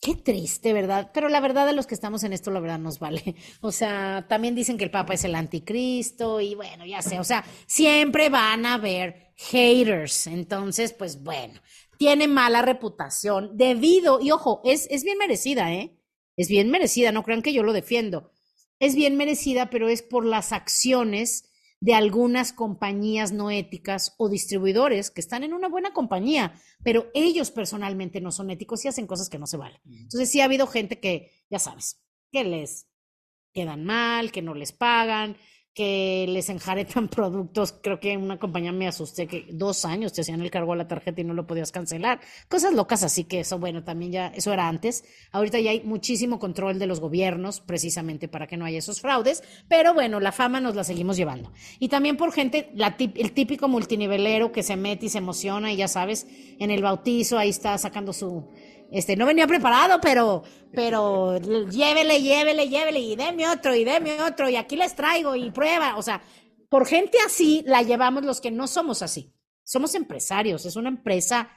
[0.00, 1.10] Qué triste, ¿verdad?
[1.14, 3.34] Pero la verdad de los que estamos en esto, la verdad nos vale.
[3.60, 7.24] O sea, también dicen que el Papa es el anticristo y bueno, ya sé, o
[7.24, 10.26] sea, siempre van a haber haters.
[10.26, 11.60] Entonces, pues bueno,
[11.98, 15.96] tiene mala reputación debido, y ojo, es, es bien merecida, ¿eh?
[16.36, 18.32] Es bien merecida, no crean que yo lo defiendo
[18.78, 25.10] es bien merecida, pero es por las acciones de algunas compañías no éticas o distribuidores
[25.10, 29.28] que están en una buena compañía, pero ellos personalmente no son éticos y hacen cosas
[29.28, 29.80] que no se valen.
[29.84, 32.88] Entonces sí ha habido gente que, ya sabes, que les
[33.52, 35.36] quedan mal, que no les pagan,
[35.76, 37.72] que les enjaretan productos.
[37.82, 40.76] Creo que en una compañía me asusté que dos años te hacían el cargo a
[40.76, 42.18] la tarjeta y no lo podías cancelar.
[42.48, 45.04] Cosas locas así que eso, bueno, también ya, eso era antes.
[45.32, 49.44] Ahorita ya hay muchísimo control de los gobiernos precisamente para que no haya esos fraudes,
[49.68, 51.52] pero bueno, la fama nos la seguimos llevando.
[51.78, 55.76] Y también por gente, la, el típico multinivelero que se mete y se emociona y
[55.76, 56.26] ya sabes,
[56.58, 58.48] en el bautizo ahí está sacando su
[58.90, 64.48] este, no venía preparado, pero, pero llévele, llévele, llévele, y deme otro, y deme otro,
[64.48, 65.96] y aquí les traigo, y prueba.
[65.96, 66.22] O sea,
[66.68, 69.34] por gente así la llevamos los que no somos así.
[69.64, 71.50] Somos empresarios, es una empresa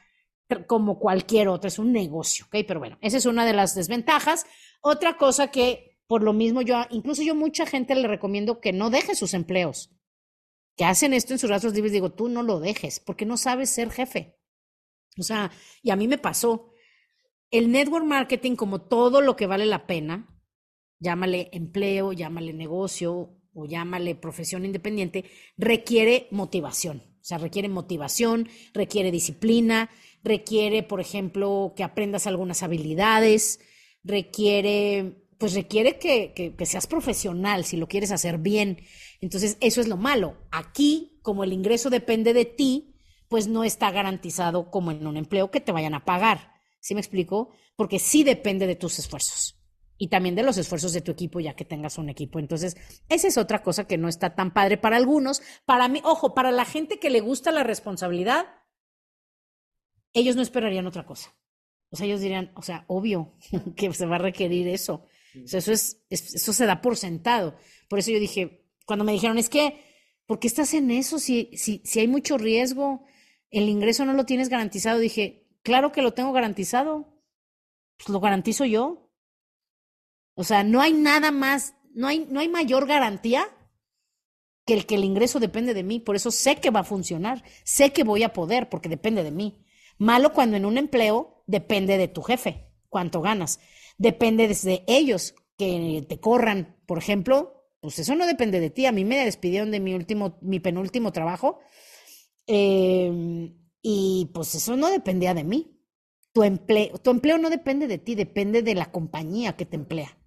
[0.66, 2.66] como cualquier otra, es un negocio, ¿ok?
[2.68, 4.46] Pero bueno, esa es una de las desventajas.
[4.82, 8.90] Otra cosa que, por lo mismo, yo, incluso yo mucha gente le recomiendo que no
[8.90, 9.92] deje sus empleos,
[10.76, 13.70] que hacen esto en sus rastros libres, digo, tú no lo dejes, porque no sabes
[13.70, 14.40] ser jefe.
[15.20, 15.52] O sea,
[15.84, 16.72] y a mí me pasó,
[17.52, 20.28] el network marketing, como todo lo que vale la pena,
[21.00, 25.26] llámale empleo, llámale negocio o llámale profesión independiente,
[25.58, 27.04] requiere motivación.
[27.22, 29.90] O sea, requiere motivación, requiere disciplina,
[30.24, 33.60] requiere, por ejemplo, que aprendas algunas habilidades,
[34.04, 38.82] requiere, pues requiere que, que, que seas profesional si lo quieres hacer bien.
[39.22, 40.38] Entonces, eso es lo malo.
[40.52, 42.96] Aquí, como el ingreso depende de ti,
[43.28, 46.59] pues no está garantizado como en un empleo que te vayan a pagar.
[46.80, 47.52] ¿Sí me explico?
[47.76, 49.60] Porque sí depende de tus esfuerzos
[49.98, 52.40] y también de los esfuerzos de tu equipo, ya que tengas un equipo.
[52.40, 52.78] Entonces,
[53.10, 55.42] esa es otra cosa que no está tan padre para algunos.
[55.66, 58.48] Para mí, ojo, para la gente que le gusta la responsabilidad,
[60.14, 61.36] ellos no esperarían otra cosa.
[61.92, 63.36] O sea, ellos dirían, o sea, obvio
[63.76, 65.06] que se va a requerir eso.
[65.44, 67.58] O sea, eso es, eso se da por sentado.
[67.90, 69.84] Por eso yo dije, cuando me dijeron, es que,
[70.26, 71.20] ¿por qué estás en eso?
[71.20, 73.06] Si, si, si hay mucho riesgo,
[73.52, 77.08] el ingreso no lo tienes garantizado, dije, Claro que lo tengo garantizado.
[77.98, 79.12] Pues lo garantizo yo.
[80.36, 83.48] O sea, no hay nada más, no hay, no hay mayor garantía
[84.66, 87.44] que el que el ingreso depende de mí, por eso sé que va a funcionar,
[87.64, 89.66] sé que voy a poder porque depende de mí.
[89.98, 93.60] Malo cuando en un empleo depende de tu jefe, cuánto ganas.
[93.98, 98.86] Depende de ellos que te corran, por ejemplo, pues eso no depende de ti.
[98.86, 101.60] A mí me despidieron de mi último, mi penúltimo trabajo
[102.48, 105.76] eh, y pues eso no dependía de mí.
[106.32, 110.18] Tu empleo, tu empleo no depende de ti, depende de la compañía que te emplea.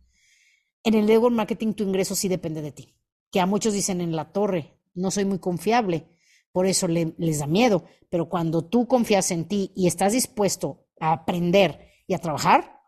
[0.83, 2.97] En el network marketing tu ingreso sí depende de ti.
[3.31, 6.09] Que a muchos dicen en la torre, no soy muy confiable,
[6.51, 7.85] por eso les da miedo.
[8.11, 12.83] Pero cuando tú confías en ti y estás dispuesto a aprender y a trabajar,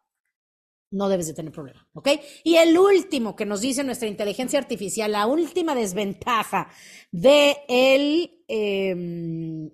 [0.95, 2.09] no debes de tener problema, ¿ok?
[2.45, 6.69] Y el último que nos dice nuestra inteligencia artificial, la última desventaja
[7.11, 9.71] de el, em,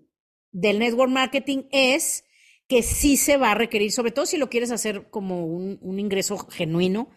[0.53, 2.25] del network marketing es
[2.69, 6.39] que sí se va a requerir, sobre todo si lo quieres hacer como un, ingreso
[6.39, 7.11] genuino,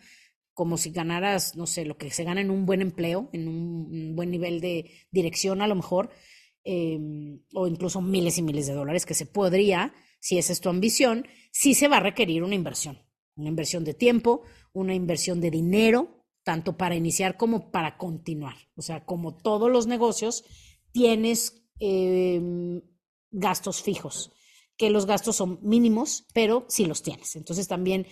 [0.54, 4.16] como si ganaras, no sé, lo que se gana en un buen empleo, en un,
[4.16, 6.10] buen nivel de dirección a lo mejor,
[6.64, 10.70] em, o incluso miles y miles de dólares que se podría, si esa es tu
[10.70, 12.98] ambición, sí se va a requerir una inversión
[13.36, 14.44] una inversión de tiempo,
[14.74, 18.56] una inversión de dinero, tanto para iniciar como para continuar.
[18.76, 20.44] O sea, como todos los negocios,
[20.92, 22.82] tienes em,
[23.34, 24.32] gastos fijos,
[24.78, 27.36] que los gastos son mínimos, pero sí los tienes.
[27.36, 28.08] Entonces también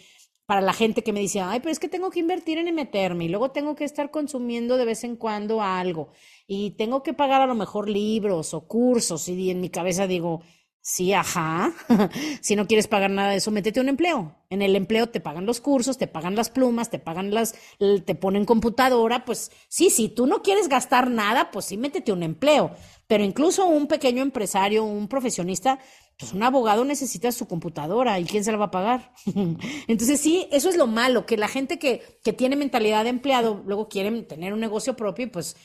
[0.46, 3.24] para la gente que me dice, ay, pero es que tengo que invertir en meterme
[3.24, 6.10] y luego tengo que estar consumiendo de vez en cuando algo
[6.46, 10.42] y tengo que pagar a lo mejor libros o cursos y en mi cabeza digo,
[10.84, 11.74] Sí, ajá.
[12.42, 14.36] si no quieres pagar nada de eso, métete un empleo.
[14.50, 18.16] En el empleo te pagan los cursos, te pagan las plumas, te pagan las, te
[18.16, 22.72] ponen computadora, pues sí, si tú no quieres gastar nada, pues sí, métete un empleo.
[23.08, 25.78] Pero incluso un pequeño empresario, un profesionista,
[26.18, 29.14] pues un abogado necesita su computadora y quién se la va a pagar.
[29.88, 33.62] Entonces sí, eso es lo malo, que la gente que, que tiene mentalidad de empleado
[33.68, 35.56] luego quieren tener un negocio propio y pues,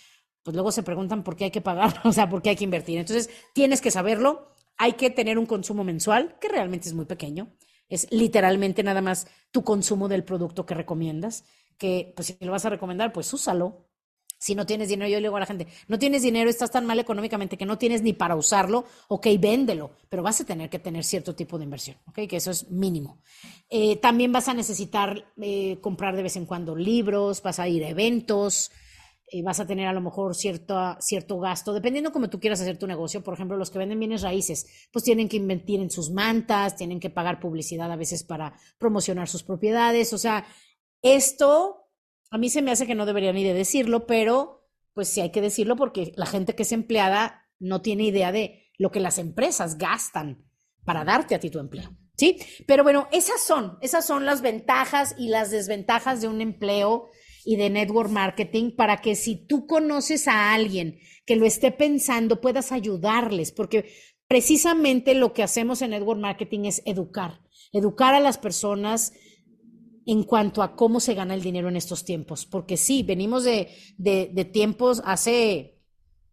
[0.43, 2.65] pues luego se preguntan por qué hay que pagar, o sea, por qué hay que
[2.65, 2.99] invertir.
[2.99, 7.57] Entonces tienes que saberlo hay que tener un consumo mensual, que realmente es muy pequeño.
[7.89, 11.45] Es literalmente nada más tu consumo del producto que recomiendas,
[11.79, 13.87] que pues si lo vas a recomendar, pues úsalo.
[14.39, 16.85] Si no tienes dinero, yo le digo a la gente, no tienes dinero, estás tan
[16.85, 20.79] mal económicamente que no tienes ni para usarlo, ok, véndelo, pero vas a tener que
[20.79, 23.23] tener cierto tipo de inversión, ok, que eso es mínimo.
[23.71, 27.83] Eh, también vas a necesitar eh, comprar de vez en cuando libros, vas a ir
[27.83, 28.71] a eventos,
[29.29, 32.79] eh, vas a tener a lo mejor cierto, cierto gasto, dependiendo cómo tú quieras hacer
[32.79, 33.23] tu negocio.
[33.25, 37.01] Por ejemplo, los que venden bienes raíces, pues tienen que invertir en sus mantas, tienen
[37.01, 40.13] que pagar publicidad a veces para promocionar sus propiedades.
[40.13, 40.47] O sea,
[41.03, 41.87] esto
[42.31, 45.31] a mí se me hace que no debería ni de decirlo, pero pues sí hay
[45.31, 49.19] que decirlo porque la gente que es empleada no tiene idea de lo que las
[49.19, 50.45] empresas gastan
[50.85, 51.91] para darte a ti tu empleo.
[52.17, 52.39] ¿Sí?
[52.67, 57.11] Pero bueno, esas son, esas son las ventajas y las desventajas de un empleo
[57.47, 62.41] y de network marketing para que si tú conoces a alguien que lo esté pensando,
[62.41, 63.89] puedas ayudarles, porque
[64.27, 67.41] precisamente lo que hacemos en network marketing es educar,
[67.73, 69.13] educar a las personas
[70.07, 73.69] en cuanto a cómo se gana el dinero en estos tiempos, porque sí, venimos de,
[73.97, 75.79] de, tiempos hace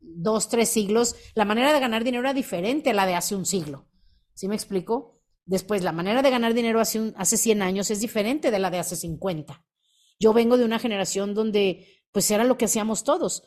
[0.02, 3.45] dos, tres siglos, la manera de ganar dinero era diferente a la de hace un
[3.45, 3.88] siglo.
[4.34, 5.21] ¿Sí me explico?
[5.45, 8.71] Después, la manera de ganar dinero hace, un, hace 100 años es diferente de la
[8.71, 9.63] de hace 50.
[10.19, 13.43] Yo vengo de una generación donde pues era lo que hacíamos todos,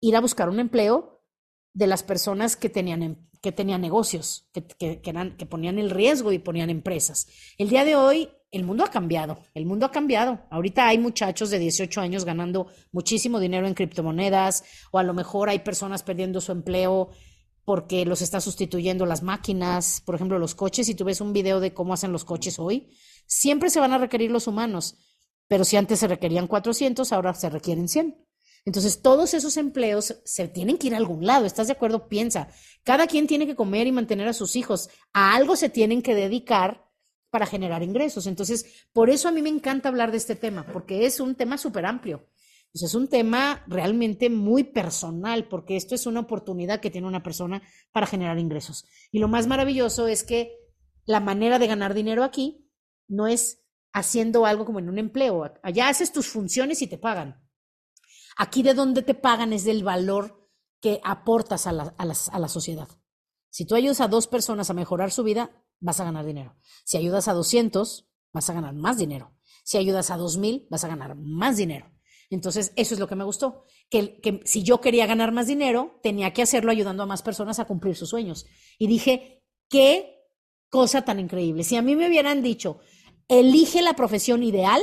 [0.00, 1.22] ir a buscar un empleo
[1.72, 4.66] de las personas que tenían, em, que tenían negocios, que,
[5.00, 7.28] que, ponían el riesgo y ponían empresas.
[7.56, 10.40] El día de hoy el mundo ha cambiado, el mundo ha cambiado.
[10.50, 15.50] Ahorita hay muchachos de 18 años ganando muchísimo dinero en criptomonedas o a lo mejor
[15.50, 17.10] hay personas perdiendo su empleo
[17.64, 20.86] porque los está sustituyendo las máquinas, por ejemplo, los coches.
[20.86, 22.88] Si tú ves un video de cómo hacen los coches hoy,
[23.26, 24.96] siempre se van a requerir los humanos.
[25.48, 28.24] Pero si antes se requerían 400, ahora se requieren 100.
[28.64, 31.46] Entonces, todos esos empleos se tienen que ir a algún lado.
[31.46, 32.06] ¿Estás de acuerdo?
[32.08, 32.48] Piensa.
[32.84, 34.90] Cada quien tiene que comer y mantener a sus hijos.
[35.14, 36.86] A algo se tienen que dedicar
[37.30, 38.26] para generar ingresos.
[38.26, 41.58] Entonces, por eso a mí me encanta hablar de este tema, porque es un tema
[41.58, 42.28] súper amplio.
[42.74, 47.62] es un tema realmente muy personal, porque esto es una oportunidad que tiene una persona
[47.90, 48.84] para generar ingresos.
[49.10, 50.52] Y lo más maravilloso es que
[51.06, 52.68] la manera de ganar dinero aquí
[53.08, 55.52] no es haciendo algo como en un empleo.
[55.62, 57.48] Allá haces tus funciones y te pagan.
[58.36, 60.48] Aquí de donde te pagan es del valor
[60.80, 62.88] que aportas a la, a, a la sociedad.
[63.50, 66.56] Si tú ayudas a dos personas a mejorar su vida, vas a ganar dinero.
[66.84, 69.34] Si ayudas a 200, vas a ganar más dinero.
[69.64, 71.90] Si ayudas a 2000, vas a ganar más dinero.
[72.30, 75.98] Entonces, eso es lo que me gustó, que, que, si yo quería ganar más dinero,
[76.02, 78.44] tenía que hacerlo ayudando a más personas a cumplir sus sueños.
[78.78, 80.26] Y dije, qué
[80.68, 81.64] cosa tan increíble.
[81.64, 82.80] Si a mí me hubieran dicho,
[83.28, 84.80] elige la profesión ideal,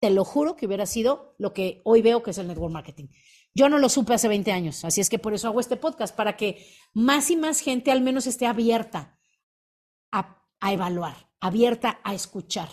[0.00, 3.08] te lo juro que hubiera sido lo que hoy veo que es el network marketing.
[3.54, 6.16] Yo no lo supe hace 20 años, así es que por eso hago este podcast,
[6.16, 9.18] para que más y más gente al menos esté abierta
[10.10, 10.38] a,
[10.72, 12.68] evaluar, abierta a escuchar.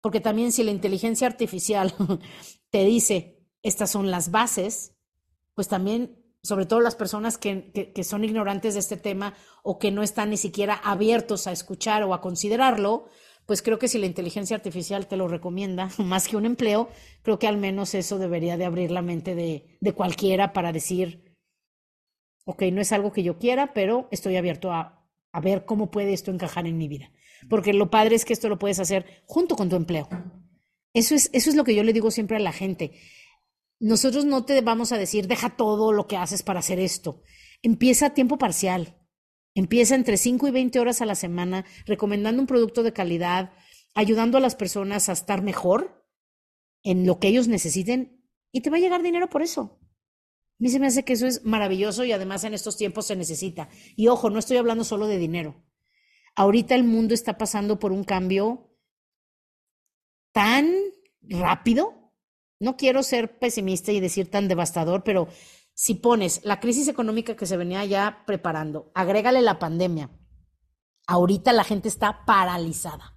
[0.00, 1.94] Porque también si la inteligencia artificial
[2.70, 4.96] te dice, estas son las bases,
[5.54, 9.78] pues también, sobre todo las personas que, que, que, son ignorantes de este tema o
[9.78, 13.08] que no están ni siquiera abiertos a escuchar o a considerarlo,
[13.50, 16.88] pues creo que si la inteligencia artificial te lo recomienda más que un empleo,
[17.22, 21.34] creo que al menos eso debería de abrir la mente de, de cualquiera para decir,
[22.44, 26.12] ok, no es algo que yo quiera, pero estoy abierto a, a ver cómo puede
[26.12, 27.10] esto encajar en mi vida.
[27.48, 30.08] Porque lo padre es que esto lo puedes hacer junto con tu empleo.
[30.94, 32.92] Eso es, eso es lo que yo le digo siempre a la gente.
[33.80, 37.24] Nosotros no te vamos a decir, deja todo lo que haces para hacer esto.
[37.62, 38.96] Empieza a tiempo parcial.
[39.54, 43.52] Empieza entre 5 y 20 horas a la semana recomendando un producto de calidad,
[43.94, 46.04] ayudando a las personas a estar mejor
[46.82, 49.80] en lo que ellos necesiten y te va a llegar dinero por eso.
[49.80, 53.16] A mí se me hace que eso es maravilloso y además en estos tiempos se
[53.16, 53.68] necesita.
[53.96, 55.64] Y ojo, no estoy hablando solo de dinero.
[56.36, 58.70] Ahorita el mundo está pasando por un cambio
[60.32, 60.70] tan
[61.22, 62.12] rápido.
[62.60, 65.28] No quiero ser pesimista y decir tan devastador, pero
[65.80, 70.10] si pones la crisis económica que se venía ya preparando, agrégale la pandemia,
[71.06, 73.16] ahorita la gente está paralizada.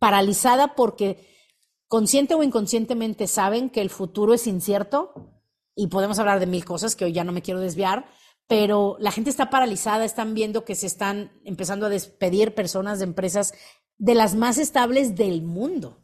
[0.00, 1.24] Paralizada porque
[1.86, 5.44] consciente o inconscientemente saben que el futuro es incierto
[5.76, 8.08] y podemos hablar de mil cosas que hoy ya no me quiero desviar,
[8.48, 13.04] pero la gente está paralizada, están viendo que se están empezando a despedir personas de
[13.04, 13.54] empresas
[13.98, 16.02] de las más estables del mundo.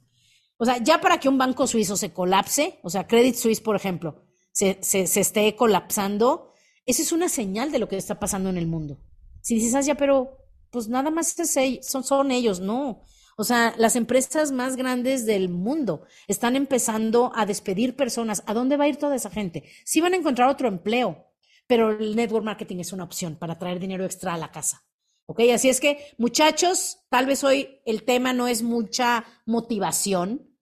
[0.56, 3.74] O sea, ya para que un banco suizo se colapse, o sea, Credit Suisse, por
[3.74, 4.25] ejemplo,
[4.56, 6.54] se, esté colapsando,
[6.86, 8.98] esa es una señal de lo que está pasando en el mundo.
[9.42, 10.38] Si dices, ah, pero
[10.70, 11.36] pues nada más
[11.82, 13.02] son, son ellos, no.
[13.36, 18.42] O sea, las empresas más grandes del mundo están empezando a despedir personas.
[18.46, 19.64] ¿A dónde va a ir toda esa gente?
[19.84, 21.26] Sí van a encontrar otro empleo,
[21.66, 24.86] pero el network marketing es una opción para traer dinero extra a la casa.
[25.26, 25.40] ¿Ok?
[25.52, 30.56] Así es que, muchachos, tal vez hoy el tema no es mucha motivación,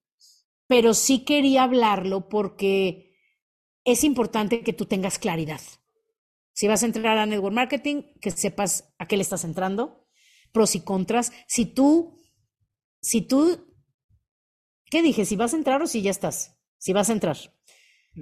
[0.66, 3.04] pero sí quería hablarlo porque
[3.85, 5.61] es importante que tú tengas claridad.
[6.53, 10.07] Si vas a entrar a network marketing, que sepas a qué le estás entrando,
[10.53, 11.32] pros y contras.
[11.47, 12.22] Si tú,
[13.01, 13.74] si tú,
[14.87, 15.24] ¿qué dije?
[15.24, 16.57] Si vas a entrar o si ya estás.
[16.78, 17.37] Si vas a entrar.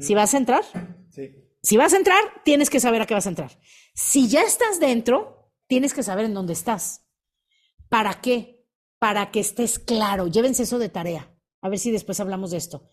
[0.01, 0.65] Si vas a entrar.
[1.11, 1.31] Sí.
[1.63, 3.61] Si vas a entrar, tienes que saber a qué vas a entrar.
[3.95, 7.07] Si ya estás dentro, tienes que saber en dónde estás.
[7.89, 8.67] ¿Para qué?
[8.99, 10.27] Para que estés claro.
[10.27, 11.37] Llévense eso de tarea.
[11.61, 12.89] A ver si después hablamos de esto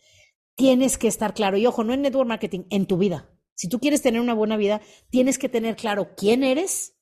[0.59, 1.55] tienes que estar claro.
[1.55, 3.29] Y ojo, no en network marketing, en tu vida.
[3.55, 6.97] Si tú quieres tener una buena vida, tienes que tener claro quién eres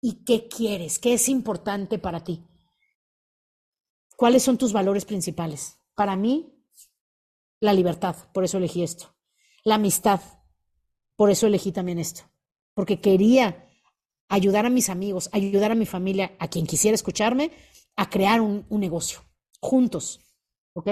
[0.00, 2.46] y qué quieres, qué es importante para ti.
[4.16, 5.80] ¿Cuáles son tus valores principales?
[5.96, 6.54] Para mí,
[7.58, 9.12] la libertad, por eso elegí esto.
[9.64, 10.20] La amistad,
[11.16, 12.30] por eso elegí también esto.
[12.74, 13.68] Porque quería
[14.28, 17.50] ayudar a mis amigos, ayudar a mi familia, a quien quisiera escucharme,
[17.96, 19.18] a crear un, un negocio,
[19.60, 20.20] juntos.
[20.74, 20.90] ¿Ok?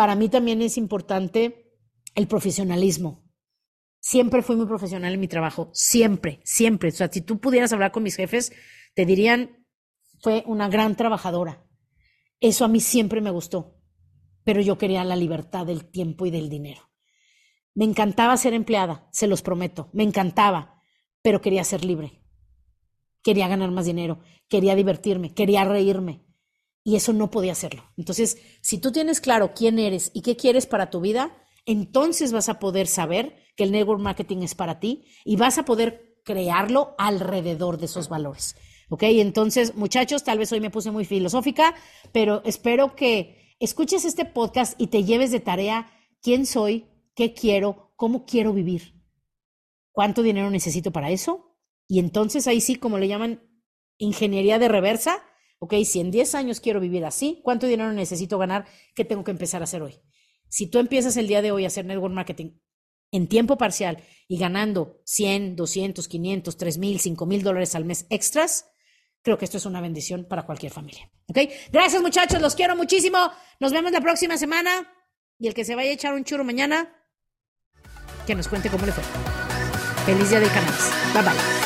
[0.00, 1.76] Para mí también es importante
[2.14, 3.30] el profesionalismo.
[4.00, 6.88] Siempre fui muy profesional en mi trabajo, siempre, siempre.
[6.88, 8.50] O sea, si tú pudieras hablar con mis jefes,
[8.94, 9.66] te dirían,
[10.22, 11.66] fue una gran trabajadora.
[12.40, 13.78] Eso a mí siempre me gustó,
[14.42, 16.90] pero yo quería la libertad del tiempo y del dinero.
[17.74, 20.82] Me encantaba ser empleada, se los prometo, me encantaba,
[21.20, 22.24] pero quería ser libre.
[23.22, 26.24] Quería ganar más dinero, quería divertirme, quería reírme
[26.84, 27.84] y eso no podía hacerlo.
[27.96, 32.48] Entonces, si tú tienes claro quién eres y qué quieres para tu vida, entonces vas
[32.48, 36.94] a poder saber que el network marketing es para ti y vas a poder crearlo
[36.98, 38.56] alrededor de esos valores.
[38.88, 39.04] ¿Ok?
[39.04, 41.74] Entonces, muchachos, tal vez hoy me puse muy filosófica,
[42.12, 47.92] pero espero que escuches este podcast y te lleves de tarea quién soy, qué quiero,
[47.94, 48.94] cómo quiero vivir,
[49.92, 51.56] cuánto dinero necesito para eso.
[51.86, 53.42] Y entonces ahí sí, como le llaman
[53.98, 55.22] ingeniería de reversa,
[55.60, 58.66] ok, si en 10 años quiero vivir así, ¿cuánto dinero necesito ganar?
[58.94, 60.00] ¿Qué tengo que empezar a hacer hoy?
[60.48, 62.58] Si tú empiezas el día de hoy a hacer network marketing
[63.12, 68.06] en tiempo parcial y ganando 100, 200, 500, 3 mil, 5 mil dólares al mes
[68.10, 68.66] extras,
[69.22, 71.10] creo que esto es una bendición para cualquier familia.
[71.28, 71.38] ¿Ok?
[71.70, 73.18] Gracias muchachos, los quiero muchísimo.
[73.60, 74.92] Nos vemos la próxima semana.
[75.38, 76.94] Y el que se vaya a echar un churro mañana,
[78.26, 79.04] que nos cuente cómo le fue.
[80.04, 80.74] Feliz día del canal.
[81.14, 81.59] Bye bye.